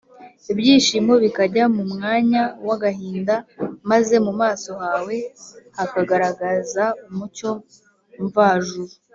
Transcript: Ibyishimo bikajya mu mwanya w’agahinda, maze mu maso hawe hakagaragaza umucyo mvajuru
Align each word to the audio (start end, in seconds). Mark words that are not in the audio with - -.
Ibyishimo 0.51 1.13
bikajya 1.23 1.63
mu 1.75 1.83
mwanya 1.91 2.43
w’agahinda, 2.67 3.35
maze 3.89 4.15
mu 4.25 4.33
maso 4.41 4.69
hawe 4.83 5.15
hakagaragaza 5.77 6.83
umucyo 7.09 7.51
mvajuru 8.25 8.93